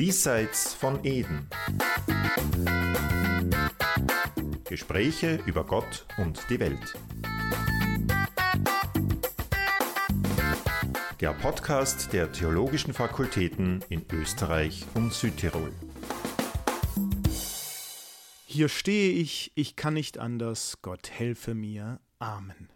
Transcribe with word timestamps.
Diesseits 0.00 0.72
von 0.72 1.04
Eden. 1.04 1.46
Gespräche 4.64 5.42
über 5.44 5.66
Gott 5.66 6.06
und 6.16 6.42
die 6.48 6.58
Welt. 6.58 6.96
Der 11.20 11.34
Podcast 11.34 12.14
der 12.14 12.32
Theologischen 12.32 12.94
Fakultäten 12.94 13.84
in 13.90 14.06
Österreich 14.10 14.86
und 14.94 15.12
Südtirol. 15.12 15.70
Hier 18.46 18.70
stehe 18.70 19.12
ich, 19.12 19.52
ich 19.54 19.76
kann 19.76 19.92
nicht 19.92 20.16
anders, 20.16 20.78
Gott 20.80 21.10
helfe 21.10 21.54
mir. 21.54 22.00
Amen. 22.18 22.70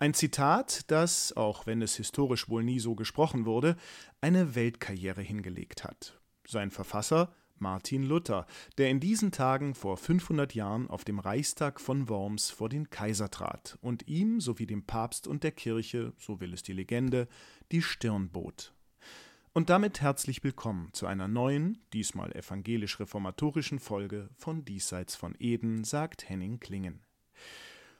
Ein 0.00 0.12
Zitat, 0.12 0.90
das, 0.90 1.36
auch 1.36 1.66
wenn 1.66 1.82
es 1.82 1.94
historisch 1.94 2.48
wohl 2.48 2.64
nie 2.64 2.80
so 2.80 2.96
gesprochen 2.96 3.46
wurde, 3.46 3.76
eine 4.20 4.56
Weltkarriere 4.56 5.22
hingelegt 5.22 5.84
hat. 5.84 6.18
Sein 6.46 6.70
Verfasser 6.70 7.34
Martin 7.62 8.02
Luther, 8.02 8.46
der 8.76 8.90
in 8.90 8.98
diesen 8.98 9.30
Tagen 9.30 9.74
vor 9.74 9.96
500 9.96 10.54
Jahren 10.54 10.90
auf 10.90 11.04
dem 11.04 11.20
Reichstag 11.20 11.80
von 11.80 12.08
Worms 12.08 12.50
vor 12.50 12.68
den 12.68 12.90
Kaiser 12.90 13.30
trat 13.30 13.78
und 13.80 14.08
ihm 14.08 14.40
sowie 14.40 14.66
dem 14.66 14.84
Papst 14.84 15.28
und 15.28 15.44
der 15.44 15.52
Kirche, 15.52 16.12
so 16.18 16.40
will 16.40 16.52
es 16.52 16.64
die 16.64 16.72
Legende, 16.72 17.28
die 17.70 17.80
Stirn 17.80 18.30
bot. 18.30 18.74
Und 19.54 19.70
damit 19.70 20.00
herzlich 20.00 20.42
willkommen 20.42 20.88
zu 20.92 21.06
einer 21.06 21.28
neuen, 21.28 21.78
diesmal 21.92 22.32
evangelisch-reformatorischen 22.32 23.78
Folge 23.78 24.28
von 24.34 24.64
Diesseits 24.64 25.14
von 25.14 25.36
Eden, 25.38 25.84
sagt 25.84 26.28
Henning 26.28 26.58
Klingen. 26.58 27.00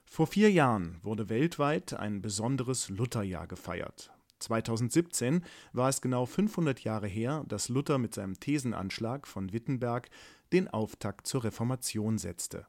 Vor 0.04 0.26
vier 0.26 0.50
Jahren 0.50 0.98
wurde 1.02 1.28
weltweit 1.28 1.94
ein 1.94 2.20
besonderes 2.20 2.88
Lutherjahr 2.88 3.46
gefeiert. 3.46 4.12
2017 4.42 5.44
war 5.72 5.88
es 5.88 6.00
genau 6.00 6.26
500 6.26 6.80
Jahre 6.80 7.06
her, 7.06 7.44
dass 7.48 7.68
Luther 7.68 7.98
mit 7.98 8.14
seinem 8.14 8.38
Thesenanschlag 8.38 9.26
von 9.26 9.52
Wittenberg 9.52 10.10
den 10.52 10.68
Auftakt 10.68 11.26
zur 11.26 11.44
Reformation 11.44 12.18
setzte. 12.18 12.66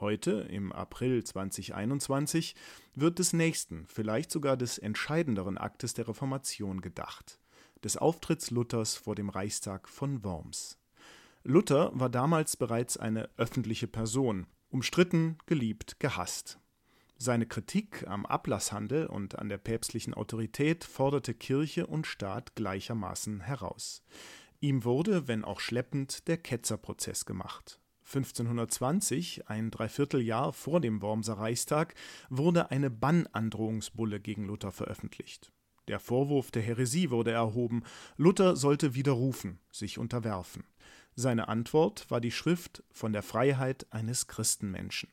Heute, 0.00 0.32
im 0.50 0.72
April 0.72 1.22
2021, 1.22 2.56
wird 2.94 3.18
des 3.18 3.32
nächsten, 3.32 3.86
vielleicht 3.86 4.30
sogar 4.30 4.56
des 4.56 4.78
entscheidenderen 4.78 5.56
Aktes 5.56 5.94
der 5.94 6.08
Reformation 6.08 6.80
gedacht, 6.80 7.38
des 7.84 7.96
Auftritts 7.96 8.50
Luthers 8.50 8.96
vor 8.96 9.14
dem 9.14 9.28
Reichstag 9.28 9.88
von 9.88 10.24
Worms. 10.24 10.78
Luther 11.44 11.90
war 11.94 12.08
damals 12.08 12.56
bereits 12.56 12.96
eine 12.96 13.28
öffentliche 13.36 13.86
Person, 13.86 14.46
umstritten, 14.70 15.38
geliebt, 15.46 16.00
gehasst. 16.00 16.58
Seine 17.24 17.46
Kritik 17.46 18.04
am 18.08 18.26
Ablasshandel 18.26 19.06
und 19.06 19.38
an 19.38 19.48
der 19.48 19.58
päpstlichen 19.58 20.12
Autorität 20.12 20.82
forderte 20.82 21.34
Kirche 21.34 21.86
und 21.86 22.04
Staat 22.04 22.56
gleichermaßen 22.56 23.38
heraus. 23.42 24.02
Ihm 24.58 24.82
wurde, 24.82 25.28
wenn 25.28 25.44
auch 25.44 25.60
schleppend, 25.60 26.26
der 26.26 26.36
Ketzerprozess 26.36 27.24
gemacht. 27.24 27.78
1520, 28.06 29.48
ein 29.48 29.70
Dreivierteljahr 29.70 30.52
vor 30.52 30.80
dem 30.80 31.00
Wormser 31.00 31.34
Reichstag, 31.34 31.94
wurde 32.28 32.72
eine 32.72 32.90
Bannandrohungsbulle 32.90 34.18
gegen 34.18 34.44
Luther 34.44 34.72
veröffentlicht. 34.72 35.52
Der 35.86 36.00
Vorwurf 36.00 36.50
der 36.50 36.62
Häresie 36.62 37.10
wurde 37.10 37.30
erhoben, 37.30 37.84
Luther 38.16 38.56
sollte 38.56 38.96
widerrufen, 38.96 39.60
sich 39.70 39.96
unterwerfen. 39.96 40.64
Seine 41.14 41.46
Antwort 41.46 42.10
war 42.10 42.20
die 42.20 42.32
Schrift 42.32 42.82
von 42.90 43.12
der 43.12 43.22
Freiheit 43.22 43.86
eines 43.92 44.26
Christenmenschen 44.26 45.08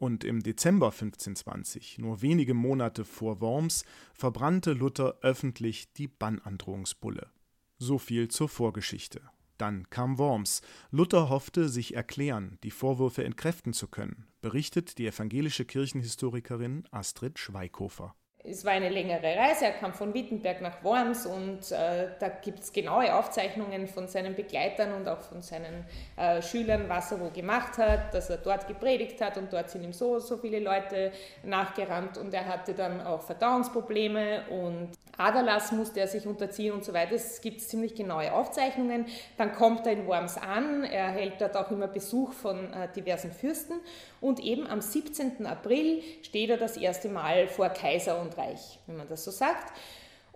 und 0.00 0.24
im 0.24 0.42
Dezember 0.42 0.86
1520, 0.86 1.98
nur 1.98 2.22
wenige 2.22 2.54
Monate 2.54 3.04
vor 3.04 3.40
Worms, 3.42 3.84
verbrannte 4.14 4.72
Luther 4.72 5.18
öffentlich 5.20 5.92
die 5.92 6.08
Bannandrohungsbulle. 6.08 7.30
So 7.78 7.98
viel 7.98 8.28
zur 8.28 8.48
Vorgeschichte. 8.48 9.20
Dann 9.58 9.90
kam 9.90 10.16
Worms. 10.16 10.62
Luther 10.90 11.28
hoffte, 11.28 11.68
sich 11.68 11.94
erklären, 11.94 12.58
die 12.62 12.70
Vorwürfe 12.70 13.24
entkräften 13.24 13.74
zu 13.74 13.88
können, 13.88 14.26
berichtet 14.40 14.96
die 14.96 15.06
evangelische 15.06 15.66
Kirchenhistorikerin 15.66 16.84
Astrid 16.90 17.38
Schweighofer. 17.38 18.14
Es 18.42 18.64
war 18.64 18.72
eine 18.72 18.88
längere 18.88 19.36
Reise, 19.36 19.66
er 19.66 19.72
kam 19.72 19.92
von 19.92 20.14
Wittenberg 20.14 20.62
nach 20.62 20.82
Worms 20.82 21.26
und 21.26 21.70
äh, 21.72 22.08
da 22.18 22.28
gibt 22.28 22.60
es 22.60 22.72
genaue 22.72 23.14
Aufzeichnungen 23.14 23.86
von 23.86 24.08
seinen 24.08 24.34
Begleitern 24.34 24.94
und 24.94 25.06
auch 25.08 25.20
von 25.20 25.42
seinen 25.42 25.84
äh, 26.16 26.40
Schülern, 26.40 26.88
was 26.88 27.12
er 27.12 27.20
wo 27.20 27.28
gemacht 27.28 27.76
hat, 27.76 28.14
dass 28.14 28.30
er 28.30 28.38
dort 28.38 28.66
gepredigt 28.66 29.20
hat 29.20 29.36
und 29.36 29.52
dort 29.52 29.68
sind 29.68 29.84
ihm 29.84 29.92
so, 29.92 30.18
so 30.20 30.38
viele 30.38 30.58
Leute 30.58 31.12
nachgerannt 31.42 32.16
und 32.16 32.32
er 32.32 32.46
hatte 32.46 32.72
dann 32.72 33.02
auch 33.02 33.20
Verdauungsprobleme 33.20 34.44
und 34.48 34.92
Aderlass 35.20 35.72
musste 35.72 36.00
er 36.00 36.08
sich 36.08 36.26
unterziehen 36.26 36.72
und 36.72 36.84
so 36.84 36.92
weiter. 36.92 37.14
Es 37.14 37.40
gibt 37.40 37.60
ziemlich 37.60 37.94
genaue 37.94 38.32
Aufzeichnungen. 38.32 39.06
Dann 39.36 39.52
kommt 39.52 39.86
er 39.86 39.92
in 39.92 40.06
Worms 40.06 40.36
an, 40.36 40.84
er 40.84 41.08
hält 41.08 41.40
dort 41.40 41.56
auch 41.56 41.70
immer 41.70 41.88
Besuch 41.88 42.32
von 42.32 42.72
äh, 42.72 42.88
diversen 42.96 43.30
Fürsten 43.30 43.74
und 44.20 44.40
eben 44.40 44.66
am 44.66 44.80
17. 44.80 45.46
April 45.46 46.02
steht 46.22 46.50
er 46.50 46.56
das 46.56 46.76
erste 46.76 47.08
Mal 47.08 47.46
vor 47.48 47.68
Kaiser 47.68 48.20
und 48.20 48.36
Reich, 48.38 48.78
wenn 48.86 48.96
man 48.96 49.08
das 49.08 49.24
so 49.24 49.30
sagt 49.30 49.72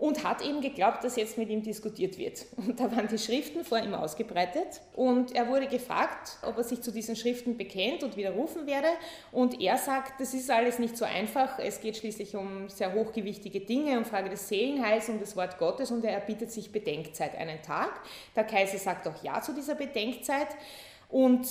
und 0.04 0.22
hat 0.22 0.42
eben 0.42 0.60
geglaubt, 0.60 1.02
dass 1.02 1.16
jetzt 1.16 1.38
mit 1.38 1.48
ihm 1.48 1.62
diskutiert 1.62 2.18
wird. 2.18 2.44
Und 2.58 2.78
da 2.78 2.94
waren 2.94 3.08
die 3.08 3.16
Schriften 3.16 3.64
vor 3.64 3.78
ihm 3.78 3.94
ausgebreitet 3.94 4.82
und 4.92 5.34
er 5.34 5.48
wurde 5.48 5.66
gefragt, 5.66 6.36
ob 6.42 6.58
er 6.58 6.62
sich 6.62 6.82
zu 6.82 6.92
diesen 6.92 7.16
Schriften 7.16 7.56
bekennt 7.56 8.02
und 8.02 8.14
widerrufen 8.14 8.66
werde. 8.66 8.88
Und 9.32 9.58
er 9.62 9.78
sagt, 9.78 10.20
das 10.20 10.34
ist 10.34 10.50
alles 10.50 10.78
nicht 10.78 10.98
so 10.98 11.06
einfach. 11.06 11.58
Es 11.58 11.80
geht 11.80 11.96
schließlich 11.96 12.36
um 12.36 12.68
sehr 12.68 12.92
hochgewichtige 12.92 13.60
Dinge, 13.60 13.96
um 13.96 14.04
Frage 14.04 14.28
des 14.28 14.46
Seelenheils, 14.46 15.08
um 15.08 15.18
das 15.20 15.36
Wort 15.36 15.56
Gottes 15.56 15.90
und 15.90 16.04
er 16.04 16.12
erbietet 16.12 16.52
sich 16.52 16.70
Bedenkzeit 16.70 17.34
einen 17.38 17.62
Tag. 17.62 18.02
Der 18.36 18.44
Kaiser 18.44 18.76
sagt 18.76 19.08
auch 19.08 19.24
Ja 19.24 19.40
zu 19.40 19.54
dieser 19.54 19.74
Bedenkzeit. 19.74 20.48
Und 21.08 21.46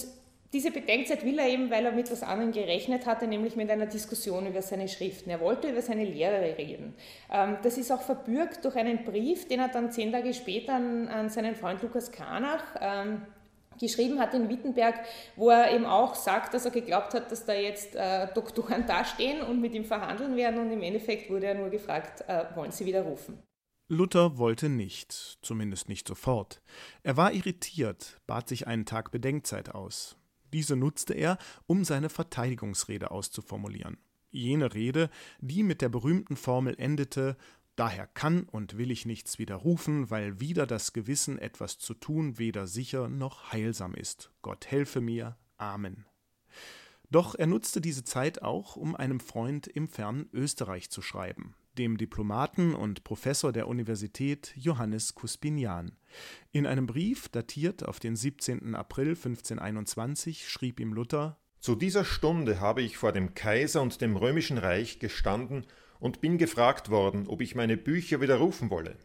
diese 0.54 0.72
Bedenkzeit 0.72 1.26
will 1.26 1.40
er 1.40 1.50
eben, 1.50 1.72
weil 1.72 1.86
er 1.86 1.92
mit 1.92 2.06
etwas 2.06 2.22
anderem 2.22 2.52
gerechnet 2.52 3.08
hatte, 3.08 3.28
nämlich 3.28 3.56
mit 3.56 3.70
einer 3.72 3.88
Diskussion 3.88 4.46
über 4.46 4.62
seine 4.62 4.88
Schriften. 4.88 5.32
Er 5.32 5.40
wollte 5.40 5.70
über 5.70 5.82
seine 5.82 6.06
Lehre 6.06 6.58
reden. 6.58 6.94
Ähm, 7.32 7.58
das 7.64 7.78
ist 7.78 7.92
auch 7.92 8.02
verbürgt 8.02 8.64
durch 8.64 8.76
einen 8.76 9.04
Brief, 9.04 9.48
den 9.48 9.60
er 9.60 9.70
dann 9.70 9.92
zehn 9.92 10.12
Tage 10.12 10.34
später 10.34 10.76
an, 10.76 11.08
an 11.08 11.30
seinen 11.30 11.56
Freund 11.56 11.82
Lukas 11.82 12.12
Kranach 12.12 12.64
ähm, 12.80 13.24
geschrieben 13.80 14.20
hat 14.20 14.36
in 14.36 14.48
Wittenberg, 14.48 15.00
wo 15.36 15.50
er 15.50 15.74
eben 15.74 15.86
auch 15.86 16.14
sagt, 16.14 16.54
dass 16.54 16.66
er 16.66 16.72
geglaubt 16.72 17.16
hat, 17.16 17.32
dass 17.32 17.46
da 17.46 17.54
jetzt 17.54 17.96
äh, 17.96 18.28
Doktoren 18.34 18.86
dastehen 18.88 19.42
und 19.42 19.60
mit 19.60 19.74
ihm 19.74 19.86
verhandeln 19.86 20.36
werden 20.36 20.60
und 20.60 20.72
im 20.72 20.84
Endeffekt 20.84 21.32
wurde 21.32 21.48
er 21.48 21.56
nur 21.56 21.70
gefragt, 21.70 22.24
äh, 22.28 22.46
wollen 22.56 22.72
Sie 22.72 22.86
widerrufen. 22.86 23.42
Luther 23.90 24.38
wollte 24.38 24.70
nicht, 24.70 25.12
zumindest 25.42 25.90
nicht 25.90 26.08
sofort. 26.08 26.62
Er 27.04 27.18
war 27.18 27.34
irritiert, 27.34 28.18
bat 28.28 28.48
sich 28.48 28.66
einen 28.66 28.86
Tag 28.86 29.12
Bedenkzeit 29.12 29.74
aus. 29.74 30.16
Diese 30.54 30.76
nutzte 30.76 31.14
er, 31.14 31.38
um 31.66 31.84
seine 31.84 32.10
Verteidigungsrede 32.10 33.12
auszuformulieren. 33.12 33.98
Jene 34.30 34.74
Rede, 34.74 35.10
die 35.40 35.64
mit 35.64 35.82
der 35.82 35.90
berühmten 35.90 36.36
Formel 36.36 36.76
endete 36.78 37.38
Daher 37.76 38.06
kann 38.06 38.44
und 38.44 38.78
will 38.78 38.92
ich 38.92 39.08
nichts 39.08 39.40
widerrufen, 39.40 40.12
weil 40.12 40.40
wieder 40.40 40.68
das 40.68 40.94
Gewissen 40.94 41.40
etwas 41.40 41.80
zu 41.80 41.96
tun 41.96 42.38
weder 42.38 42.68
sicher 42.68 43.10
noch 43.10 43.52
heilsam 43.52 43.96
ist. 43.96 44.32
Gott 44.44 44.68
helfe 44.68 45.02
mir. 45.02 45.38
Amen. 45.58 46.06
Doch 47.10 47.34
er 47.34 47.48
nutzte 47.48 47.82
diese 47.82 48.04
Zeit 48.04 48.44
auch, 48.44 48.76
um 48.76 48.96
einem 48.96 49.20
Freund 49.20 49.66
im 49.66 49.88
fernen 49.88 50.30
Österreich 50.34 50.92
zu 50.92 51.02
schreiben 51.02 51.56
dem 51.78 51.98
Diplomaten 51.98 52.76
und 52.76 53.04
Professor 53.04 53.52
der 53.52 53.68
Universität 53.68 54.54
Johannes 54.56 55.16
Cuspinian. 55.16 55.92
In 56.52 56.66
einem 56.66 56.86
Brief, 56.86 57.30
datiert 57.30 57.86
auf 57.86 58.00
den 58.00 58.16
17. 58.16 58.76
April 58.76 59.10
1521, 59.10 60.50
schrieb 60.50 60.80
ihm 60.80 60.94
Luther 60.94 61.38
Zu 61.60 61.76
dieser 61.76 62.06
Stunde 62.06 62.60
habe 62.60 62.82
ich 62.82 62.98
vor 62.98 63.12
dem 63.12 63.34
Kaiser 63.34 63.82
und 63.82 64.02
dem 64.02 64.16
römischen 64.16 64.58
Reich 64.58 65.00
gestanden 65.00 65.66
und 66.00 66.22
bin 66.22 66.38
gefragt 66.38 66.90
worden, 66.90 67.28
ob 67.28 67.42
ich 67.42 67.56
meine 67.56 67.78
Bücher 67.78 68.22
widerrufen 68.22 68.70
wolle. 68.70 68.98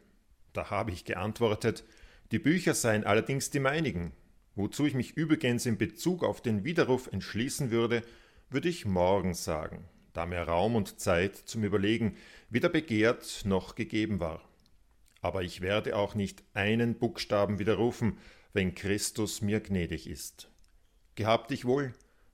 Da 0.53 0.71
habe 0.71 0.91
ich 0.91 1.05
geantwortet, 1.05 1.85
die 2.33 2.39
Bücher 2.39 2.75
seien 2.75 3.05
allerdings 3.05 3.51
die 3.51 3.61
meinigen. 3.61 4.13
Wozu 4.55 4.87
ich 4.87 4.95
mich 4.95 5.17
übrigens 5.17 5.67
in 5.67 5.79
Bezug 5.79 6.25
auf 6.25 6.43
den 6.43 6.65
Widerruf 6.65 7.07
entschließen 7.13 7.71
würde, 7.71 8.03
würde 8.51 8.69
ich 8.69 8.85
morgen 8.85 9.35
sagen 9.35 9.89
da 10.19 10.27
mir 10.27 10.43
Raum 10.43 10.75
und 10.75 10.99
Zeit 10.99 11.37
zum 11.37 11.63
Überlegen 11.63 12.17
weder 12.51 12.69
begehrt 12.69 13.43
noch 13.45 13.77
gegeben 13.77 14.19
war. 14.19 14.43
Aber 15.21 15.45
ich 15.45 15.61
werde 15.61 15.95
auch 15.95 16.17
nicht 16.17 16.43
einen 16.55 16.99
Buchstaben 16.99 17.61
widerrufen, 17.61 18.19
wenn 18.53 18.75
Christus 18.75 19.43
mir 19.43 19.61
gnädig 19.61 20.09
ist. 20.09 20.51
Gehabt 21.15 21.53
dich 21.53 21.67
wohl, 21.67 21.93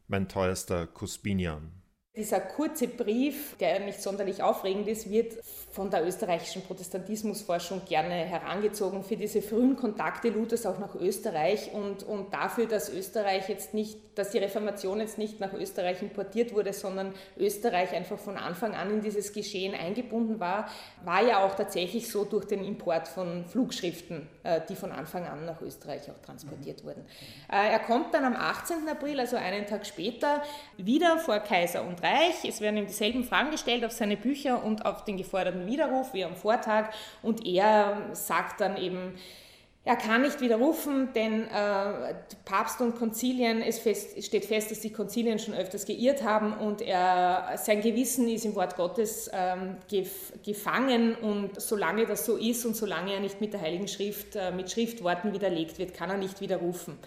mein 0.09 0.31
teuerster 0.31 0.87
Cuspinian. 0.87 1.84
Dieser 2.17 2.39
kurze 2.39 2.87
Brief, 2.87 3.57
der 3.59 3.81
nicht 3.81 4.01
sonderlich 4.01 4.41
aufregend 4.41 4.87
ist, 4.87 5.11
wird 5.11 5.33
von 5.73 5.91
der 5.91 6.07
österreichischen 6.07 6.63
Protestantismusforschung 6.63 7.83
gerne 7.85 8.15
herangezogen 8.15 9.03
für 9.03 9.17
diese 9.17 9.43
frühen 9.43 9.75
Kontakte 9.75 10.29
Luthers 10.29 10.65
auch 10.65 10.79
nach 10.79 10.95
Österreich 10.95 11.73
und, 11.73 12.05
und 12.05 12.33
dafür, 12.33 12.67
dass 12.67 12.89
Österreich 12.89 13.49
jetzt 13.49 13.75
nicht, 13.75 13.99
dass 14.15 14.31
die 14.31 14.39
Reformation 14.39 15.01
jetzt 15.01 15.19
nicht 15.19 15.41
nach 15.41 15.53
Österreich 15.55 16.03
importiert 16.03 16.55
wurde, 16.55 16.73
sondern 16.73 17.13
Österreich 17.37 17.93
einfach 17.93 18.21
von 18.21 18.37
Anfang 18.37 18.77
an 18.77 18.93
in 18.93 19.01
dieses 19.01 19.33
Geschehen 19.33 19.75
eingebunden 19.75 20.39
war, 20.39 20.69
war 21.05 21.27
ja 21.27 21.45
auch 21.45 21.57
tatsächlich 21.57 22.09
so 22.09 22.25
durch 22.25 22.45
den 22.45 22.65
Import 22.65 23.09
von 23.09 23.45
Flugschriften, 23.45 24.29
äh, 24.45 24.61
die 24.69 24.77
von 24.77 24.93
Anfang 24.93 25.25
an 25.27 25.47
nach 25.47 25.61
Österreich 25.63 26.09
auch 26.09 26.25
transportiert 26.25 26.85
wurden. 26.85 27.05
Äh, 27.51 27.73
er 27.73 27.81
kommt 27.81 28.15
dann 28.15 28.25
am 28.25 28.37
18. 28.37 28.89
April, 28.89 29.19
also 29.19 29.35
einen 29.35 29.67
Tag 29.67 29.85
später, 29.85 30.45
wieder 30.77 31.19
vor 31.19 31.41
Kaiser 31.41 31.85
und 31.85 32.04
Reich. 32.05 32.45
Es 32.47 32.61
werden 32.61 32.77
ihm 32.77 32.87
dieselben 32.87 33.25
Fragen 33.25 33.51
gestellt 33.51 33.85
auf 33.85 33.93
seine 33.93 34.17
Bücher 34.17 34.63
und 34.63 34.85
auf 34.85 35.05
den 35.05 35.17
geforderten 35.17 35.67
Widerruf 35.67 36.13
wie 36.13 36.25
am 36.25 36.37
Vortag. 36.37 36.91
Und 37.23 37.47
er 37.47 38.11
sagt 38.13 38.61
dann 38.61 38.77
eben, 38.77 39.15
er 39.87 39.97
kann 39.97 40.23
nicht 40.23 40.41
widerrufen, 40.41 41.13
denn 41.15 41.43
äh, 41.43 42.15
Papst 42.47 42.81
und 42.81 42.97
Konzilien, 42.97 43.61
es, 43.61 43.79
fest, 43.79 44.17
es, 44.17 44.25
steht 44.25 44.47
fest, 44.47 44.71
dass 44.71 44.81
die 44.81 44.91
Konzilien 44.91 45.39
schon 45.39 45.53
öfters 45.53 45.85
geirrt 45.85 46.23
haben 46.23 46.55
und 46.55 46.81
er, 46.81 47.51
sein 47.59 47.83
Gewissen 47.83 48.27
ist 48.27 48.47
im 48.47 48.55
Wort 48.55 48.77
Gottes 48.77 49.31
ähm, 49.35 49.77
gef, 49.91 50.33
gefangen 50.43 51.15
und 51.17 51.61
solange 51.61 52.07
das 52.07 52.25
so 52.25 52.39
ist 52.39 52.65
und 52.65 52.75
solange 52.75 53.13
er 53.13 53.21
nicht 53.21 53.43
mit 53.43 53.53
der 53.53 53.61
Heiligen 53.61 53.87
Schrift, 53.87 54.37
äh, 54.37 54.53
mit 54.53 54.71
Schriftworten 54.71 55.35
widerlegt 55.35 55.79
wird, 55.79 55.93
kann 55.93 56.09
er 56.09 56.17
nicht 56.17 56.41
widerrufen. 56.41 56.99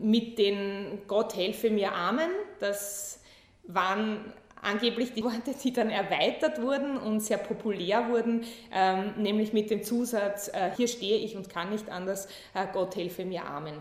Mit 0.00 0.36
den 0.36 1.02
Gott 1.06 1.36
helfe 1.36 1.70
mir 1.70 1.92
Amen, 1.94 2.30
das 2.58 3.20
waren 3.68 4.32
angeblich 4.64 5.12
die 5.12 5.22
Worte, 5.22 5.54
die 5.62 5.72
dann 5.72 5.90
erweitert 5.90 6.60
wurden 6.60 6.96
und 6.96 7.20
sehr 7.20 7.38
populär 7.38 8.08
wurden, 8.08 8.44
ähm, 8.72 9.14
nämlich 9.16 9.52
mit 9.52 9.70
dem 9.70 9.82
Zusatz, 9.82 10.48
äh, 10.48 10.70
hier 10.76 10.88
stehe 10.88 11.18
ich 11.18 11.36
und 11.36 11.48
kann 11.48 11.70
nicht 11.70 11.90
anders, 11.90 12.26
äh, 12.54 12.66
Gott 12.72 12.96
helfe 12.96 13.24
mir, 13.24 13.44
Amen. 13.44 13.78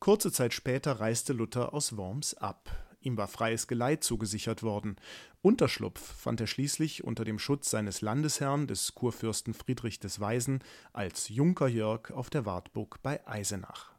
Kurze 0.00 0.32
Zeit 0.32 0.52
später 0.52 0.92
reiste 0.98 1.32
Luther 1.32 1.72
aus 1.72 1.96
Worms 1.96 2.34
ab. 2.34 2.70
Ihm 3.02 3.16
war 3.16 3.28
freies 3.28 3.66
Geleit 3.66 4.04
zugesichert 4.04 4.62
worden. 4.62 4.96
Unterschlupf 5.42 6.00
fand 6.00 6.40
er 6.40 6.46
schließlich 6.46 7.04
unter 7.04 7.24
dem 7.24 7.38
Schutz 7.38 7.70
seines 7.70 8.00
Landesherrn, 8.00 8.66
des 8.66 8.94
Kurfürsten 8.94 9.54
Friedrich 9.54 9.98
des 9.98 10.20
Weisen, 10.20 10.62
als 10.92 11.28
Junker 11.28 11.68
Jörg 11.68 12.10
auf 12.12 12.30
der 12.30 12.46
Wartburg 12.46 13.00
bei 13.02 13.26
Eisenach. 13.26 13.91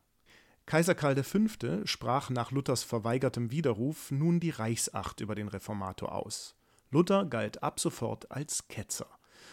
Kaiser 0.65 0.95
Karl 0.95 1.21
V. 1.24 1.86
sprach 1.86 2.30
nach 2.30 2.51
Luthers 2.51 2.83
verweigertem 2.83 3.51
Widerruf 3.51 4.12
nun 4.12 4.39
die 4.39 4.50
Reichsacht 4.50 5.19
über 5.19 5.36
den 5.36 5.50
Reformator 5.50 6.13
aus. 6.13 6.56
Luther 6.89 7.25
galt 7.25 7.62
ab 7.63 7.80
sofort 7.80 8.31
als 8.31 8.68
Ketzer. 8.68 9.07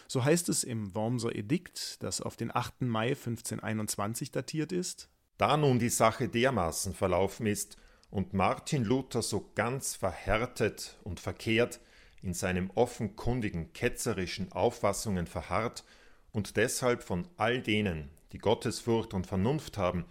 So 0.07 0.25
heißt 0.25 0.49
es 0.49 0.65
im 0.65 0.95
Wormser 0.95 1.35
Edikt, 1.35 2.03
das 2.03 2.21
auf 2.21 2.37
den 2.37 2.55
8. 2.55 2.83
Mai 2.83 3.09
1521 3.09 4.31
datiert 4.31 4.73
ist. 4.73 5.09
Da 5.37 5.57
nun 5.57 5.79
die 5.79 5.89
Sache 5.89 6.29
dermaßen 6.29 6.95
verlaufen 6.95 7.47
ist 7.47 7.77
und 8.11 8.35
Martin 8.35 8.85
Luther 8.85 9.23
so 9.23 9.51
ganz 9.55 9.95
verhärtet 9.95 10.99
und 11.03 11.19
verkehrt 11.19 11.81
in 12.23 12.35
seinem 12.35 12.71
offenkundigen 12.75 13.73
ketzerischen 13.73 14.53
Auffassungen 14.53 15.27
verharrt 15.27 15.85
und 16.33 16.57
deshalb 16.57 17.03
von 17.03 17.27
all 17.37 17.63
denen, 17.63 18.11
die 18.33 18.39
Gottesfurcht 18.39 19.15
und 19.15 19.27
Vernunft 19.27 19.79
haben, 19.79 20.05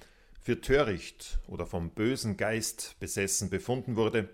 für 0.50 0.62
töricht 0.62 1.38
oder 1.46 1.68
vom 1.68 1.92
bösen 1.92 2.36
Geist 2.36 2.96
besessen 3.00 3.52
befunden 3.52 3.96
wurde, 3.96 4.30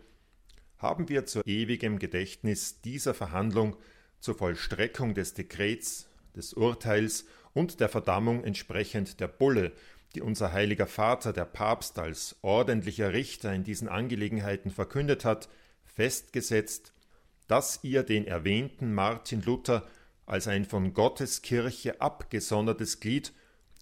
haben 0.77 1.09
wir 1.09 1.25
zu 1.25 1.41
ewigem 1.41 1.99
Gedächtnis 1.99 2.79
dieser 2.79 3.13
Verhandlung 3.13 3.75
zur 4.21 4.35
Vollstreckung 4.35 5.13
des 5.13 5.33
Dekrets, 5.33 6.07
des 6.33 6.53
Urteils 6.53 7.25
und 7.53 7.81
der 7.81 7.89
Verdammung 7.89 8.45
entsprechend 8.45 9.19
der 9.19 9.27
Bulle, 9.27 9.73
die 10.13 10.21
unser 10.21 10.53
heiliger 10.53 10.87
Vater, 10.87 11.33
der 11.33 11.43
Papst, 11.43 11.99
als 11.99 12.37
ordentlicher 12.41 13.11
Richter 13.11 13.53
in 13.53 13.65
diesen 13.65 13.89
Angelegenheiten 13.89 14.71
verkündet 14.71 15.25
hat, 15.25 15.49
festgesetzt, 15.83 16.93
dass 17.49 17.81
ihr 17.83 18.03
den 18.03 18.25
erwähnten 18.25 18.93
Martin 18.93 19.41
Luther 19.41 19.85
als 20.25 20.47
ein 20.47 20.63
von 20.63 20.93
Gottes 20.93 21.41
Kirche 21.41 21.99
abgesondertes 21.99 23.01
Glied 23.01 23.33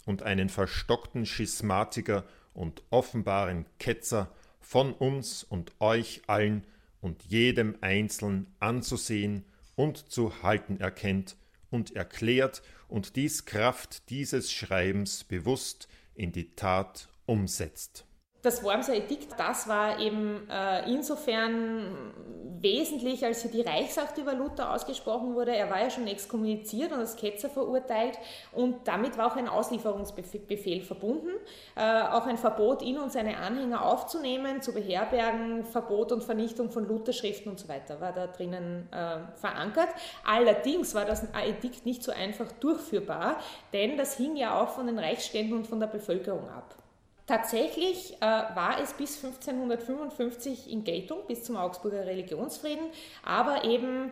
und 0.05 0.23
einen 0.23 0.49
verstockten 0.49 1.25
Schismatiker 1.25 2.25
und 2.53 2.83
offenbaren 2.89 3.65
Ketzer 3.79 4.31
von 4.59 4.93
uns 4.93 5.43
und 5.43 5.71
euch 5.79 6.21
allen 6.27 6.65
und 7.01 7.23
jedem 7.23 7.75
Einzelnen 7.81 8.47
anzusehen 8.59 9.43
und 9.75 10.11
zu 10.11 10.43
halten 10.43 10.79
erkennt 10.79 11.35
und 11.69 11.95
erklärt 11.95 12.61
und 12.87 13.15
dies 13.15 13.45
Kraft 13.45 14.09
dieses 14.09 14.51
Schreibens 14.51 15.23
bewusst 15.23 15.87
in 16.15 16.31
die 16.31 16.55
Tat 16.55 17.09
umsetzt. 17.25 18.05
Das 18.43 18.61
Wormser 18.61 18.93
Edikt, 18.93 19.39
das 19.39 19.69
war 19.69 19.99
eben 19.99 20.49
äh, 20.49 20.91
insofern 20.91 22.13
wesentlich, 22.59 23.23
als 23.23 23.41
hier 23.41 23.51
die 23.51 23.61
Reichsacht 23.61 24.17
über 24.17 24.33
Luther 24.33 24.73
ausgesprochen 24.73 25.33
wurde. 25.33 25.55
Er 25.55 25.69
war 25.69 25.81
ja 25.81 25.89
schon 25.89 26.07
exkommuniziert 26.07 26.91
und 26.91 26.99
als 26.99 27.15
Ketzer 27.15 27.49
verurteilt 27.49 28.17
und 28.51 28.85
damit 28.85 29.17
war 29.17 29.27
auch 29.27 29.37
ein 29.37 29.47
Auslieferungsbefehl 29.47 30.81
verbunden. 30.81 31.29
Äh, 31.75 32.01
auch 32.01 32.25
ein 32.25 32.37
Verbot, 32.37 32.81
ihn 32.81 32.97
und 32.97 33.13
seine 33.13 33.37
Anhänger 33.37 33.85
aufzunehmen, 33.85 34.61
zu 34.61 34.73
beherbergen, 34.73 35.63
Verbot 35.63 36.11
und 36.11 36.21
Vernichtung 36.21 36.69
von 36.69 36.85
Lutherschriften 36.85 37.49
und 37.49 37.59
so 37.59 37.69
weiter 37.69 38.01
war 38.01 38.11
da 38.11 38.27
drinnen 38.27 38.89
äh, 38.91 39.19
verankert. 39.37 39.89
Allerdings 40.25 40.93
war 40.95 41.05
das 41.05 41.25
Edikt 41.33 41.85
nicht 41.85 42.03
so 42.03 42.11
einfach 42.11 42.51
durchführbar, 42.59 43.37
denn 43.71 43.97
das 43.97 44.17
hing 44.17 44.35
ja 44.35 44.61
auch 44.61 44.69
von 44.69 44.87
den 44.87 44.99
Reichsständen 44.99 45.55
und 45.55 45.65
von 45.65 45.79
der 45.79 45.87
Bevölkerung 45.87 46.49
ab. 46.49 46.82
Tatsächlich 47.25 48.15
äh, 48.17 48.21
war 48.21 48.81
es 48.81 48.93
bis 48.93 49.23
1555 49.23 50.69
in 50.71 50.83
Geltung, 50.83 51.19
bis 51.27 51.43
zum 51.43 51.55
Augsburger 51.55 52.05
Religionsfrieden, 52.05 52.85
aber 53.23 53.63
eben 53.63 54.11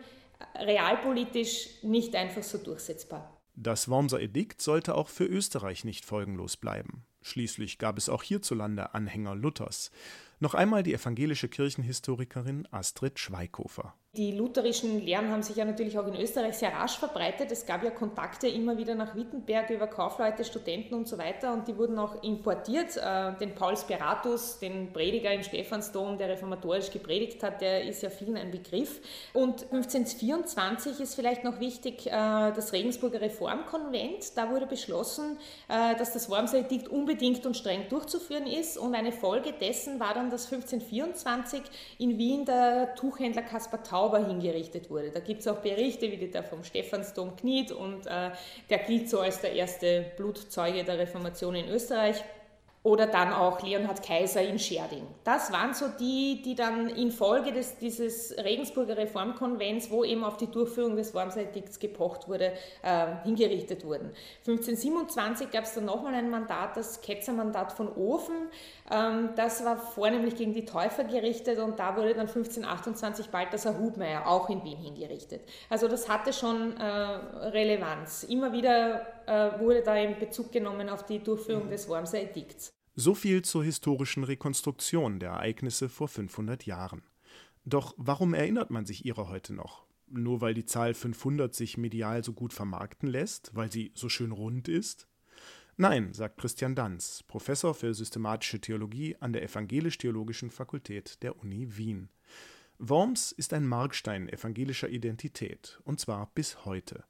realpolitisch 0.55 1.83
nicht 1.83 2.15
einfach 2.15 2.43
so 2.43 2.57
durchsetzbar. 2.57 3.37
Das 3.55 3.89
Wormser 3.89 4.21
Edikt 4.21 4.61
sollte 4.61 4.95
auch 4.95 5.09
für 5.09 5.25
Österreich 5.25 5.83
nicht 5.83 6.05
folgenlos 6.05 6.55
bleiben. 6.55 7.05
Schließlich 7.21 7.77
gab 7.77 7.97
es 7.97 8.09
auch 8.09 8.23
hierzulande 8.23 8.93
Anhänger 8.93 9.35
Luthers. 9.35 9.91
Noch 10.39 10.55
einmal 10.55 10.81
die 10.81 10.93
evangelische 10.93 11.49
Kirchenhistorikerin 11.49 12.67
Astrid 12.71 13.19
Schweighofer. 13.19 13.93
Die 14.17 14.33
lutherischen 14.33 14.99
Lehren 15.05 15.31
haben 15.31 15.41
sich 15.41 15.55
ja 15.55 15.63
natürlich 15.63 15.97
auch 15.97 16.05
in 16.05 16.19
Österreich 16.19 16.55
sehr 16.55 16.73
rasch 16.73 16.97
verbreitet. 16.97 17.49
Es 17.49 17.65
gab 17.65 17.81
ja 17.81 17.91
Kontakte 17.91 18.45
immer 18.49 18.77
wieder 18.77 18.93
nach 18.93 19.15
Wittenberg 19.15 19.69
über 19.69 19.87
Kaufleute, 19.87 20.43
Studenten 20.43 20.95
und 20.95 21.07
so 21.07 21.17
weiter 21.17 21.53
und 21.53 21.65
die 21.69 21.77
wurden 21.77 21.97
auch 21.97 22.21
importiert. 22.21 22.97
Äh, 22.97 23.37
den 23.39 23.55
Paul 23.55 23.77
Speratus, 23.77 24.59
den 24.59 24.91
Prediger 24.91 25.31
im 25.31 25.43
Stephansdom, 25.43 26.17
der 26.17 26.27
reformatorisch 26.27 26.91
gepredigt 26.91 27.41
hat, 27.41 27.61
der 27.61 27.85
ist 27.85 28.03
ja 28.03 28.09
vielen 28.09 28.35
ein 28.35 28.51
Begriff. 28.51 28.99
Und 29.31 29.71
1524 29.71 30.99
ist 30.99 31.15
vielleicht 31.15 31.45
noch 31.45 31.61
wichtig 31.61 32.05
äh, 32.07 32.09
das 32.09 32.73
Regensburger 32.73 33.21
Reformkonvent. 33.21 34.35
Da 34.35 34.51
wurde 34.51 34.65
beschlossen, 34.65 35.37
äh, 35.69 35.95
dass 35.95 36.11
das 36.11 36.29
Wormser 36.29 36.57
Edikt 36.57 36.89
unbedingt 36.89 37.45
und 37.45 37.55
streng 37.55 37.87
durchzuführen 37.87 38.45
ist 38.45 38.77
und 38.77 38.93
eine 38.93 39.13
Folge 39.13 39.53
dessen 39.53 40.01
war 40.01 40.13
dann, 40.13 40.29
dass 40.29 40.51
1524 40.51 41.61
in 41.97 42.17
Wien 42.17 42.43
der 42.43 42.93
Tuchhändler 42.95 43.43
Kaspar 43.43 43.81
Tau 43.81 44.00
Zauber 44.01 44.25
hingerichtet 44.25 44.89
wurde. 44.89 45.11
Da 45.11 45.19
gibt 45.19 45.41
es 45.41 45.47
auch 45.47 45.57
Berichte, 45.57 46.11
wie 46.11 46.17
der 46.17 46.43
vom 46.43 46.63
Stephansdom 46.63 47.35
kniet 47.35 47.71
und 47.71 48.07
äh, 48.07 48.31
der 48.67 48.79
gilt 48.79 49.09
so 49.09 49.19
als 49.19 49.41
der 49.41 49.53
erste 49.53 50.05
Blutzeuge 50.17 50.83
der 50.83 50.97
Reformation 50.97 51.53
in 51.53 51.69
Österreich 51.69 52.23
oder 52.83 53.05
dann 53.05 53.31
auch 53.31 53.61
Leonhard 53.61 54.01
Kaiser 54.01 54.41
in 54.41 54.57
Scherding. 54.57 55.05
Das 55.23 55.51
waren 55.51 55.75
so 55.75 55.85
die, 55.99 56.41
die 56.41 56.55
dann 56.55 56.89
infolge 56.89 57.51
des, 57.51 57.77
dieses 57.77 58.35
Regensburger 58.37 58.97
Reformkonvents, 58.97 59.91
wo 59.91 60.03
eben 60.03 60.23
auf 60.23 60.37
die 60.37 60.47
Durchführung 60.47 60.95
des 60.95 61.13
Wormser-Edikts 61.13 61.77
gepocht 61.77 62.27
wurde, 62.27 62.53
äh, 62.81 63.05
hingerichtet 63.23 63.85
wurden. 63.85 64.11
1527 64.47 65.51
gab 65.51 65.65
es 65.65 65.75
dann 65.75 65.85
nochmal 65.85 66.15
ein 66.15 66.31
Mandat, 66.31 66.75
das 66.75 67.01
Ketzermandat 67.01 67.71
von 67.71 67.87
Ofen. 67.95 68.49
Ähm, 68.91 69.29
das 69.35 69.63
war 69.63 69.77
vornehmlich 69.77 70.35
gegen 70.35 70.55
die 70.55 70.65
Täufer 70.65 71.03
gerichtet 71.03 71.59
und 71.59 71.77
da 71.77 71.95
wurde 71.95 72.15
dann 72.15 72.27
1528 72.27 73.29
Balthasar 73.29 73.77
Hubmeier 73.77 74.25
auch 74.25 74.49
in 74.49 74.63
Wien 74.63 74.77
hingerichtet. 74.77 75.41
Also 75.69 75.87
das 75.87 76.09
hatte 76.09 76.33
schon 76.33 76.75
äh, 76.77 76.83
Relevanz. 76.83 78.23
Immer 78.23 78.53
wieder 78.53 79.05
äh, 79.27 79.59
wurde 79.59 79.81
da 79.81 79.95
in 79.95 80.19
Bezug 80.19 80.51
genommen 80.51 80.89
auf 80.89 81.05
die 81.05 81.19
Durchführung 81.19 81.69
des 81.69 81.87
Wormser 81.87 82.21
Edikts. 82.21 82.73
So 82.95 83.15
viel 83.15 83.41
zur 83.41 83.63
historischen 83.63 84.23
Rekonstruktion 84.23 85.19
der 85.19 85.31
Ereignisse 85.31 85.89
vor 85.89 86.07
500 86.07 86.65
Jahren. 86.65 87.03
Doch 87.63 87.93
warum 87.97 88.33
erinnert 88.33 88.69
man 88.69 88.85
sich 88.85 89.05
ihrer 89.05 89.29
heute 89.29 89.53
noch? 89.53 89.85
Nur 90.07 90.41
weil 90.41 90.53
die 90.53 90.65
Zahl 90.65 90.93
500 90.93 91.55
sich 91.55 91.77
medial 91.77 92.23
so 92.23 92.33
gut 92.33 92.53
vermarkten 92.53 93.07
lässt, 93.07 93.55
weil 93.55 93.71
sie 93.71 93.91
so 93.95 94.09
schön 94.09 94.31
rund 94.31 94.67
ist? 94.67 95.07
Nein, 95.77 96.13
sagt 96.13 96.37
Christian 96.37 96.75
Danz, 96.75 97.23
Professor 97.27 97.73
für 97.73 97.93
systematische 97.93 98.59
Theologie 98.59 99.15
an 99.19 99.31
der 99.31 99.43
Evangelisch-Theologischen 99.43 100.51
Fakultät 100.51 101.23
der 101.23 101.39
Uni 101.39 101.77
Wien 101.77 102.09
Worms 102.83 103.31
ist 103.31 103.53
ein 103.53 103.67
Markstein 103.67 104.27
evangelischer 104.27 104.89
Identität, 104.89 105.79
und 105.83 105.99
zwar 105.99 106.31
bis 106.33 106.65
heute. 106.65 107.03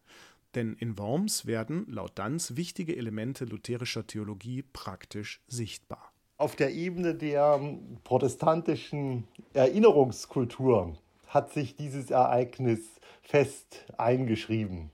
Denn 0.56 0.76
in 0.80 0.98
Worms 0.98 1.46
werden, 1.46 1.86
laut 1.88 2.12
Danz, 2.16 2.56
wichtige 2.56 2.96
Elemente 2.96 3.46
lutherischer 3.46 4.06
Theologie 4.06 4.64
praktisch 4.74 5.42
sichtbar. 5.48 6.12
Auf 6.38 6.56
der 6.56 6.72
Ebene 6.74 7.16
der 7.16 7.60
protestantischen 8.04 9.28
Erinnerungskultur 9.54 10.98
hat 11.28 11.54
sich 11.54 11.76
dieses 11.76 12.12
Ereignis 12.12 12.80
fest 13.22 13.86
eingeschrieben. 13.98 14.90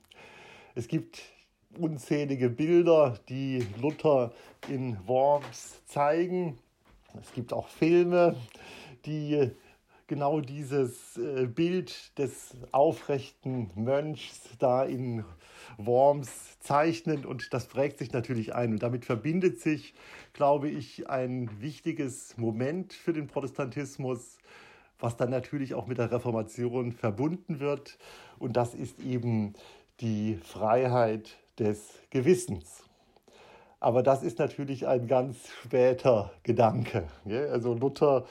Es 0.76 0.88
gibt 0.88 1.22
unzählige 1.80 2.50
Bilder, 2.50 3.20
die 3.30 3.66
Luther 3.82 4.34
in 4.68 4.98
Worms 5.08 5.82
zeigen. 5.88 6.60
Es 7.20 7.34
gibt 7.34 7.54
auch 7.54 7.68
Filme, 7.68 8.36
die 9.06 9.50
genau 10.08 10.40
dieses 10.42 11.18
äh, 11.18 11.46
Bild 11.46 12.18
des 12.18 12.56
aufrechten 12.72 13.70
Mönchs 13.76 14.42
da 14.58 14.84
in 14.84 15.24
Worms 15.78 16.60
zeichnen 16.60 17.26
und 17.26 17.54
das 17.54 17.68
prägt 17.68 18.00
sich 18.00 18.12
natürlich 18.12 18.56
ein. 18.56 18.72
Und 18.72 18.84
damit 18.84 19.06
verbindet 19.06 19.60
sich, 19.60 19.94
glaube 20.34 20.70
ich, 20.70 21.10
ein 21.10 21.50
wichtiges 21.62 22.38
Moment 22.38 22.94
für 22.94 23.14
den 23.14 23.28
Protestantismus, 23.28 24.38
was 25.00 25.18
dann 25.18 25.30
natürlich 25.30 25.76
auch 25.76 25.88
mit 25.88 25.98
der 25.98 26.12
Reformation 26.12 26.92
verbunden 26.94 27.60
wird. 27.60 27.98
Und 28.40 28.58
das 28.58 28.74
ist 28.74 29.00
eben 29.00 29.54
die 30.00 30.40
Freiheit 30.44 31.38
des 31.60 32.00
Gewissens. 32.10 32.84
Aber 33.80 34.02
das 34.02 34.24
ist 34.24 34.40
natürlich 34.40 34.88
ein 34.88 35.08
ganz 35.08 35.38
später 35.64 36.32
Gedanke. 36.42 37.08
Also 37.26 37.76
Luther 37.76 38.26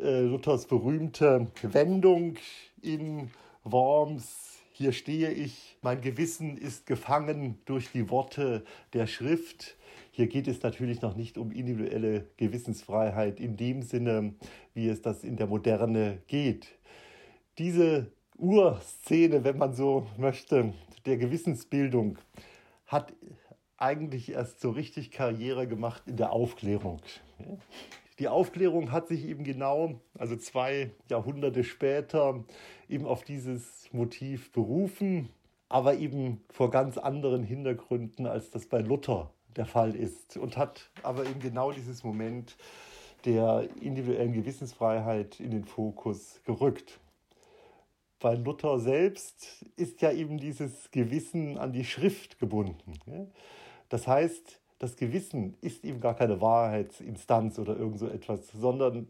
äh, 0.00 0.20
Luthers 0.20 0.66
berühmte 0.66 1.48
Wendung 1.62 2.36
in 2.82 3.30
Worms. 3.64 4.58
Hier 4.72 4.92
stehe 4.92 5.30
ich, 5.30 5.78
mein 5.80 6.02
Gewissen 6.02 6.58
ist 6.58 6.86
gefangen 6.86 7.58
durch 7.64 7.90
die 7.92 8.10
Worte 8.10 8.64
der 8.92 9.06
Schrift. 9.06 9.76
Hier 10.10 10.26
geht 10.26 10.48
es 10.48 10.62
natürlich 10.62 11.00
noch 11.00 11.16
nicht 11.16 11.38
um 11.38 11.50
individuelle 11.50 12.26
Gewissensfreiheit 12.36 13.40
in 13.40 13.56
dem 13.56 13.82
Sinne, 13.82 14.34
wie 14.74 14.88
es 14.88 15.00
das 15.00 15.24
in 15.24 15.36
der 15.36 15.46
Moderne 15.46 16.18
geht. 16.26 16.68
Diese 17.58 18.12
Urszene, 18.36 19.44
wenn 19.44 19.56
man 19.56 19.74
so 19.74 20.06
möchte, 20.18 20.74
der 21.06 21.16
Gewissensbildung 21.16 22.18
hat 22.86 23.14
eigentlich 23.78 24.32
erst 24.32 24.60
so 24.60 24.70
richtig 24.70 25.10
Karriere 25.10 25.66
gemacht 25.66 26.02
in 26.06 26.16
der 26.16 26.32
Aufklärung. 26.32 27.00
Die 28.18 28.28
Aufklärung 28.28 28.92
hat 28.92 29.08
sich 29.08 29.26
eben 29.26 29.44
genau, 29.44 30.00
also 30.18 30.36
zwei 30.36 30.90
Jahrhunderte 31.10 31.64
später, 31.64 32.44
eben 32.88 33.04
auf 33.04 33.24
dieses 33.24 33.92
Motiv 33.92 34.52
berufen, 34.52 35.28
aber 35.68 35.96
eben 35.96 36.40
vor 36.50 36.70
ganz 36.70 36.96
anderen 36.96 37.42
Hintergründen, 37.42 38.26
als 38.26 38.50
das 38.50 38.66
bei 38.66 38.80
Luther 38.80 39.30
der 39.56 39.66
Fall 39.66 39.94
ist. 39.94 40.36
Und 40.36 40.56
hat 40.56 40.90
aber 41.02 41.26
eben 41.26 41.40
genau 41.40 41.72
dieses 41.72 42.04
Moment 42.04 42.56
der 43.24 43.68
individuellen 43.80 44.32
Gewissensfreiheit 44.32 45.40
in 45.40 45.50
den 45.50 45.64
Fokus 45.64 46.40
gerückt. 46.44 47.00
Weil 48.20 48.42
Luther 48.42 48.78
selbst 48.78 49.66
ist 49.76 50.00
ja 50.00 50.10
eben 50.10 50.38
dieses 50.38 50.90
Gewissen 50.90 51.58
an 51.58 51.72
die 51.72 51.84
Schrift 51.84 52.38
gebunden. 52.38 52.94
Das 53.90 54.06
heißt, 54.06 54.60
das 54.78 54.96
Gewissen 54.96 55.54
ist 55.60 55.84
eben 55.84 56.00
gar 56.00 56.14
keine 56.14 56.40
Wahrheitsinstanz 56.40 57.58
oder 57.58 57.76
irgend 57.76 57.98
so 57.98 58.08
etwas, 58.08 58.48
sondern 58.52 59.08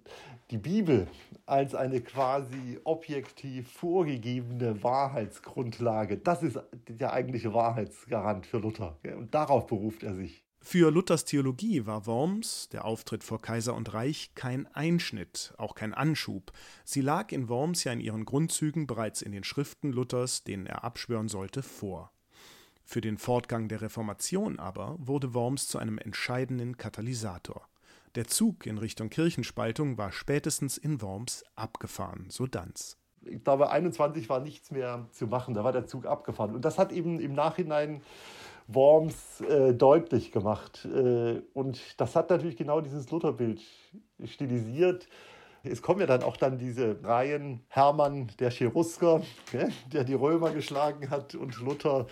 die 0.50 0.58
Bibel 0.58 1.08
als 1.44 1.74
eine 1.74 2.00
quasi 2.00 2.78
objektiv 2.84 3.68
vorgegebene 3.72 4.82
Wahrheitsgrundlage. 4.82 6.18
Das 6.18 6.42
ist 6.42 6.58
der 6.88 7.12
eigentliche 7.12 7.52
Wahrheitsgarant 7.52 8.46
für 8.46 8.58
Luther. 8.58 8.96
Und 9.16 9.34
darauf 9.34 9.66
beruft 9.66 10.02
er 10.02 10.14
sich. 10.14 10.44
Für 10.60 10.90
Luthers 10.90 11.24
Theologie 11.24 11.86
war 11.86 12.06
Worms, 12.06 12.68
der 12.70 12.84
Auftritt 12.84 13.22
vor 13.22 13.40
Kaiser 13.40 13.74
und 13.74 13.94
Reich, 13.94 14.32
kein 14.34 14.66
Einschnitt, 14.74 15.54
auch 15.58 15.76
kein 15.76 15.94
Anschub. 15.94 16.50
Sie 16.84 17.02
lag 17.02 17.30
in 17.30 17.48
Worms 17.48 17.84
ja 17.84 17.92
in 17.92 18.00
ihren 18.00 18.24
Grundzügen 18.24 18.88
bereits 18.88 19.22
in 19.22 19.30
den 19.30 19.44
Schriften 19.44 19.92
Luthers, 19.92 20.42
denen 20.42 20.66
er 20.66 20.82
abschwören 20.82 21.28
sollte, 21.28 21.62
vor. 21.62 22.10
Für 22.88 23.00
den 23.00 23.18
Fortgang 23.18 23.66
der 23.66 23.82
Reformation 23.82 24.60
aber 24.60 24.94
wurde 24.98 25.34
Worms 25.34 25.66
zu 25.66 25.78
einem 25.78 25.98
entscheidenden 25.98 26.76
Katalysator. 26.76 27.66
Der 28.14 28.28
Zug 28.28 28.64
in 28.64 28.78
Richtung 28.78 29.10
Kirchenspaltung 29.10 29.98
war 29.98 30.12
spätestens 30.12 30.78
in 30.78 31.02
Worms 31.02 31.44
abgefahren, 31.56 32.26
so 32.30 32.46
Danz. 32.46 32.96
Ich 33.22 33.42
glaube, 33.42 33.70
21 33.70 34.28
war 34.28 34.38
nichts 34.38 34.70
mehr 34.70 35.08
zu 35.10 35.26
machen, 35.26 35.52
da 35.52 35.64
war 35.64 35.72
der 35.72 35.86
Zug 35.86 36.06
abgefahren. 36.06 36.54
Und 36.54 36.64
das 36.64 36.78
hat 36.78 36.92
eben 36.92 37.18
im 37.18 37.34
Nachhinein 37.34 38.02
Worms 38.68 39.40
äh, 39.40 39.74
deutlich 39.74 40.30
gemacht. 40.30 40.84
Äh, 40.84 41.42
und 41.54 42.00
das 42.00 42.14
hat 42.14 42.30
natürlich 42.30 42.56
genau 42.56 42.80
dieses 42.80 43.10
Lutherbild 43.10 43.60
stilisiert 44.24 45.08
es 45.66 45.82
kommen 45.82 46.00
ja 46.00 46.06
dann 46.06 46.22
auch 46.22 46.36
dann 46.36 46.58
diese 46.58 47.02
Reihen 47.02 47.60
Hermann 47.68 48.30
der 48.38 48.50
Cherusker, 48.50 49.22
der 49.92 50.04
die 50.04 50.14
Römer 50.14 50.50
geschlagen 50.50 51.10
hat, 51.10 51.34
und 51.34 51.58
Luther, 51.60 52.06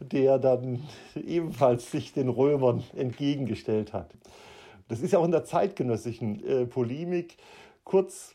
der 0.00 0.38
dann 0.38 0.82
ebenfalls 1.14 1.90
sich 1.90 2.12
den 2.12 2.28
Römern 2.28 2.82
entgegengestellt 2.96 3.92
hat. 3.92 4.14
Das 4.88 5.00
ist 5.00 5.12
ja 5.12 5.18
auch 5.18 5.24
in 5.24 5.30
der 5.30 5.44
zeitgenössischen 5.44 6.44
äh, 6.44 6.66
Polemik. 6.66 7.36
Kurz 7.84 8.34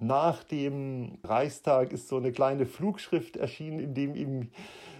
nach 0.00 0.44
dem 0.44 1.18
Reichstag 1.24 1.92
ist 1.92 2.08
so 2.08 2.16
eine 2.16 2.32
kleine 2.32 2.66
Flugschrift 2.66 3.36
erschienen, 3.36 3.80
in 3.80 3.94
dem 3.94 4.14
ihm 4.14 4.50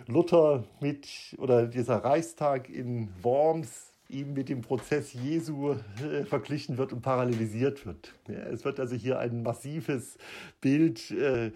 Luther 0.07 0.65
mit 0.81 1.37
oder 1.38 1.67
dieser 1.67 1.99
Reichstag 1.99 2.69
in 2.69 3.09
Worms 3.23 3.88
ihm 4.09 4.33
mit 4.33 4.49
dem 4.49 4.62
Prozess 4.62 5.12
Jesu 5.12 5.77
äh, 6.03 6.25
verglichen 6.25 6.79
wird 6.79 6.93
und 6.93 7.03
parallelisiert 7.03 7.85
wird. 7.87 8.15
Es 8.27 8.65
wird 8.65 8.81
also 8.81 8.97
hier 8.97 9.19
ein 9.19 9.43
massives 9.43 10.17
Bild 10.61 11.11
äh, 11.11 11.53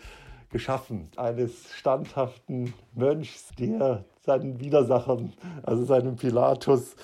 geschaffen 0.50 1.08
eines 1.16 1.72
standhaften 1.74 2.74
Mönchs, 2.94 3.48
der 3.58 4.04
seinen 4.20 4.60
Widersachern, 4.60 5.32
also 5.62 5.84
seinem 5.84 6.16
Pilatus, 6.16 6.94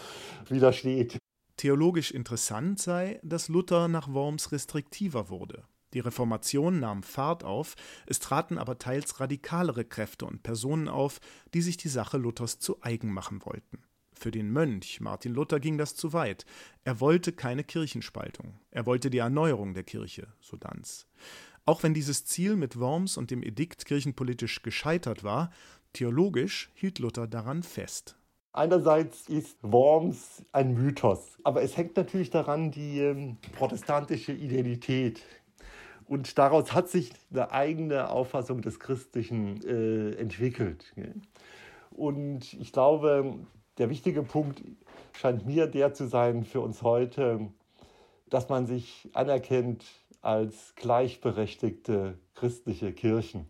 widersteht. 0.48 1.18
Theologisch 1.56 2.12
interessant 2.12 2.78
sei, 2.78 3.18
dass 3.24 3.48
Luther 3.48 3.88
nach 3.88 4.12
Worms 4.12 4.52
restriktiver 4.52 5.28
wurde. 5.28 5.64
Die 5.94 6.00
Reformation 6.00 6.80
nahm 6.80 7.02
Fahrt 7.02 7.42
auf, 7.42 7.74
es 8.06 8.20
traten 8.20 8.58
aber 8.58 8.78
teils 8.78 9.18
radikalere 9.18 9.86
Kräfte 9.86 10.26
und 10.26 10.42
Personen 10.42 10.86
auf, 10.86 11.18
die 11.54 11.62
sich 11.62 11.78
die 11.78 11.88
Sache 11.88 12.18
Luthers 12.18 12.58
zu 12.58 12.82
eigen 12.82 13.10
machen 13.10 13.44
wollten. 13.44 13.82
Für 14.18 14.32
den 14.32 14.50
Mönch 14.50 15.00
Martin 15.00 15.32
Luther 15.32 15.60
ging 15.60 15.78
das 15.78 15.94
zu 15.94 16.12
weit. 16.12 16.44
Er 16.82 16.98
wollte 16.98 17.30
keine 17.30 17.62
Kirchenspaltung. 17.62 18.58
Er 18.72 18.84
wollte 18.84 19.10
die 19.10 19.18
Erneuerung 19.18 19.74
der 19.74 19.84
Kirche, 19.84 20.26
so 20.40 20.56
Danz. 20.56 21.06
Auch 21.66 21.84
wenn 21.84 21.94
dieses 21.94 22.24
Ziel 22.24 22.56
mit 22.56 22.80
Worms 22.80 23.16
und 23.16 23.30
dem 23.30 23.44
Edikt 23.44 23.84
kirchenpolitisch 23.84 24.62
gescheitert 24.62 25.22
war, 25.22 25.52
theologisch 25.92 26.68
hielt 26.74 26.98
Luther 26.98 27.28
daran 27.28 27.62
fest. 27.62 28.16
Einerseits 28.52 29.28
ist 29.28 29.56
Worms 29.62 30.44
ein 30.50 30.74
Mythos, 30.74 31.38
aber 31.44 31.62
es 31.62 31.76
hängt 31.76 31.96
natürlich 31.96 32.30
daran 32.30 32.72
die 32.72 32.98
ähm, 32.98 33.36
protestantische 33.56 34.32
Identität. 34.32 35.22
Und 36.06 36.38
daraus 36.38 36.72
hat 36.72 36.88
sich 36.88 37.12
eine 37.30 37.52
eigene 37.52 38.10
Auffassung 38.10 38.62
des 38.62 38.80
Christlichen 38.80 39.62
äh, 39.62 40.16
entwickelt. 40.16 40.92
Und 41.90 42.54
ich 42.54 42.72
glaube, 42.72 43.38
der 43.78 43.90
wichtige 43.90 44.22
Punkt 44.22 44.62
scheint 45.12 45.46
mir 45.46 45.66
der 45.66 45.94
zu 45.94 46.06
sein 46.06 46.44
für 46.44 46.60
uns 46.60 46.82
heute, 46.82 47.48
dass 48.28 48.48
man 48.48 48.66
sich 48.66 49.08
anerkennt 49.14 49.84
als 50.20 50.74
gleichberechtigte 50.74 52.18
christliche 52.34 52.92
Kirchen. 52.92 53.46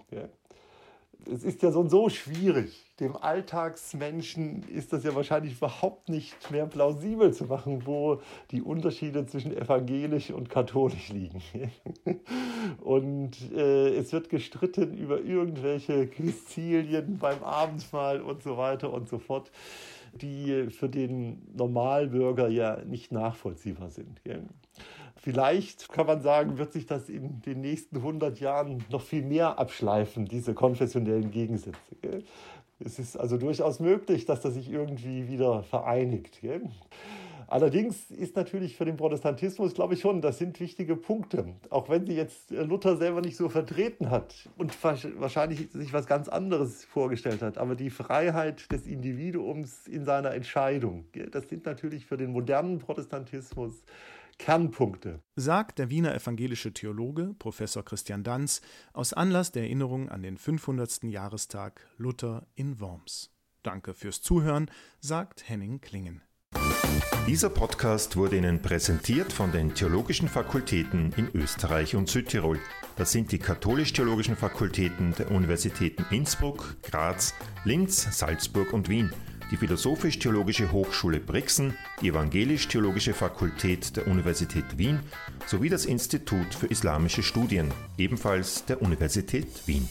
Es 1.31 1.43
ist 1.43 1.63
ja 1.63 1.73
so 1.73 1.81
und 1.81 1.91
so 1.91 2.09
schwierig. 2.09 2.85
Dem 3.01 3.17
Alltagsmenschen 3.17 4.63
ist 4.69 4.93
das 4.93 5.05
ja 5.05 5.15
wahrscheinlich 5.15 5.55
überhaupt 5.55 6.09
nicht 6.09 6.51
mehr 6.51 6.67
plausibel 6.67 7.33
zu 7.35 7.45
machen, 7.45 7.87
wo 7.87 8.21
die 8.51 8.63
Unterschiede 8.63 9.27
zwischen 9.27 9.57
evangelisch 9.57 10.31
und 10.31 10.49
katholisch 10.49 11.09
liegen. 11.11 11.43
Und 12.81 13.37
äh, 13.53 13.97
es 13.97 14.13
wird 14.13 14.29
gestritten 14.31 14.97
über 14.97 15.21
irgendwelche 15.21 16.07
Quizilien 16.07 17.19
beim 17.19 17.43
Abendmahl 17.43 18.21
und 18.21 18.43
so 18.43 18.57
weiter 18.57 18.93
und 18.93 19.09
so 19.09 19.19
fort 19.19 19.51
die 20.19 20.71
für 20.71 20.89
den 20.89 21.43
Normalbürger 21.57 22.49
ja 22.49 22.83
nicht 22.85 23.13
nachvollziehbar 23.13 23.91
sind. 23.91 24.21
Vielleicht 25.17 25.89
kann 25.91 26.07
man 26.07 26.21
sagen, 26.21 26.59
wird 26.59 26.73
sich 26.73 26.87
das 26.87 27.09
in 27.09 27.43
den 27.43 27.61
nächsten 27.61 27.97
100 27.97 28.39
Jahren 28.41 28.85
noch 28.91 29.03
viel 29.03 29.23
mehr 29.25 29.59
abschleifen, 29.59 30.27
diese 30.27 30.55
konfessionellen 30.55 31.31
Gegensätze. 31.31 31.79
Es 32.79 32.99
ist 32.99 33.17
also 33.17 33.37
durchaus 33.37 33.81
möglich, 33.81 34.25
dass 34.25 34.41
das 34.41 34.55
sich 34.55 34.71
irgendwie 34.71 35.29
wieder 35.29 35.65
vereinigt. 35.65 36.41
Allerdings 37.49 38.11
ist 38.11 38.37
natürlich 38.37 38.77
für 38.77 38.85
den 38.85 38.99
Protestantismus, 38.99 39.73
glaube 39.73 39.95
ich 39.95 40.01
schon, 40.01 40.21
das 40.21 40.37
sind 40.37 40.61
wichtige 40.61 40.97
Punkte. 40.97 41.57
Auch 41.71 41.89
wenn 41.89 42.07
sie 42.07 42.15
jetzt 42.15 42.51
Luther 42.51 42.99
selber 42.99 43.23
nicht 43.23 43.39
so 43.39 43.49
vertreten 43.49 44.11
hat 44.11 44.51
und 44.59 44.77
wahrscheinlich 44.85 45.71
sich 45.73 45.95
was 45.95 46.07
ganz 46.07 46.29
anderes 46.29 46.85
vorgestellt 46.85 47.41
hat. 47.41 47.57
Aber 47.57 47.75
die 47.75 47.89
Freiheit 47.89 48.71
des 48.71 48.87
Individuums 48.87 49.87
in 49.87 50.05
seiner 50.05 50.33
Entscheidung, 50.33 51.07
das 51.33 51.49
sind 51.49 51.65
natürlich 51.65 52.05
für 52.05 52.19
den 52.19 52.33
modernen 52.33 52.81
Protestantismus 52.81 53.83
Kernpunkte. 54.37 55.21
Sagt 55.35 55.79
der 55.79 55.91
Wiener 55.91 56.15
evangelische 56.15 56.73
Theologe 56.73 57.35
Professor 57.39 57.83
Christian 57.85 58.23
Danz 58.23 58.61
aus 58.93 59.13
Anlass 59.13 59.53
der 59.53 59.63
Erinnerung 59.63 60.11
an 60.11 60.23
den 60.23 60.37
500. 60.37 61.05
Jahrestag 61.05 61.89
Luther 61.97 62.47
in 62.55 62.79
Worms. 62.79 63.33
Danke 63.63 63.95
fürs 63.95 64.23
Zuhören, 64.23 64.71
sagt 65.01 65.49
Henning 65.49 65.81
Klingen. 65.81 66.23
Dieser 67.29 67.51
Podcast 67.51 68.17
wurde 68.17 68.37
Ihnen 68.37 68.63
präsentiert 68.63 69.33
von 69.33 69.53
den 69.53 69.75
Theologischen 69.75 70.29
Fakultäten 70.29 71.13
in 71.17 71.29
Österreich 71.35 71.95
und 71.95 72.09
Südtirol. 72.09 72.59
Das 72.97 73.13
sind 73.13 73.31
die 73.33 73.39
katholisch-theologischen 73.39 74.35
Fakultäten 74.35 75.15
der 75.19 75.31
Universitäten 75.31 76.07
Innsbruck, 76.11 76.77
Graz, 76.83 77.35
Linz, 77.65 78.19
Salzburg 78.19 78.73
und 78.73 78.89
Wien, 78.89 79.13
die 79.51 79.57
Philosophisch-Theologische 79.57 80.73
Hochschule 80.73 81.21
Brixen, 81.21 81.77
die 82.01 82.09
Evangelisch-Theologische 82.09 83.15
Fakultät 83.15 83.97
der 83.97 84.07
Universität 84.07 84.79
Wien 84.79 85.01
sowie 85.47 85.69
das 85.69 85.85
Institut 85.85 86.55
für 86.55 86.67
Islamische 86.67 87.23
Studien, 87.23 87.73
ebenfalls 87.99 88.65
der 88.65 88.83
Universität 88.83 89.67
Wien. 89.67 89.89